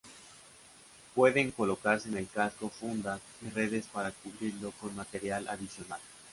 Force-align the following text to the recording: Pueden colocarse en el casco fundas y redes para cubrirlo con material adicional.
Pueden 1.13 1.51
colocarse 1.51 2.09
en 2.09 2.17
el 2.17 2.27
casco 2.27 2.69
fundas 2.71 3.21
y 3.39 3.49
redes 3.51 3.85
para 3.85 4.09
cubrirlo 4.11 4.71
con 4.81 4.95
material 4.95 5.47
adicional. 5.47 6.01